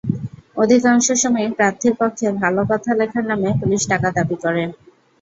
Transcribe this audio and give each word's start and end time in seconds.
অধিকাংশ 0.57 1.07
সময়ই 1.23 1.55
প্রার্থীর 1.57 1.93
পক্ষে 2.01 2.27
ভালো 2.41 2.61
কথা 2.71 2.91
লেখার 2.99 3.25
নামে 3.31 3.49
পুলিশ 3.59 3.81
টাকা 3.91 4.07
দাবি 4.17 4.37
করে। 4.43 4.63